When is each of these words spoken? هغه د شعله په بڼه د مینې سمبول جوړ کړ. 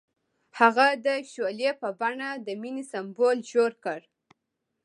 هغه 0.59 0.87
د 1.05 1.07
شعله 1.31 1.71
په 1.81 1.89
بڼه 1.99 2.29
د 2.45 2.47
مینې 2.61 2.83
سمبول 2.91 3.37
جوړ 3.51 3.71
کړ. 3.83 3.99